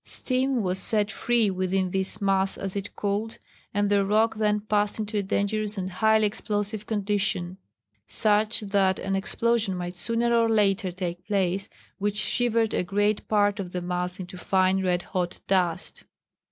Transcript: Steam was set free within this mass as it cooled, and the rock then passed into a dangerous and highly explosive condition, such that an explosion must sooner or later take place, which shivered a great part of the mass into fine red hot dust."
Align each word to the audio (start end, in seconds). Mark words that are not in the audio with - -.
Steam 0.03 0.63
was 0.63 0.79
set 0.79 1.11
free 1.11 1.51
within 1.51 1.91
this 1.91 2.19
mass 2.19 2.57
as 2.57 2.75
it 2.75 2.95
cooled, 2.95 3.37
and 3.71 3.87
the 3.87 4.03
rock 4.03 4.37
then 4.37 4.59
passed 4.59 4.97
into 4.97 5.19
a 5.19 5.21
dangerous 5.21 5.77
and 5.77 5.91
highly 5.91 6.25
explosive 6.25 6.87
condition, 6.87 7.59
such 8.07 8.61
that 8.61 8.97
an 8.97 9.15
explosion 9.15 9.75
must 9.77 9.97
sooner 9.97 10.35
or 10.35 10.49
later 10.49 10.91
take 10.91 11.27
place, 11.27 11.69
which 11.99 12.17
shivered 12.17 12.73
a 12.73 12.83
great 12.83 13.27
part 13.27 13.59
of 13.59 13.73
the 13.73 13.81
mass 13.83 14.19
into 14.19 14.39
fine 14.39 14.81
red 14.83 15.03
hot 15.03 15.39
dust." 15.45 16.03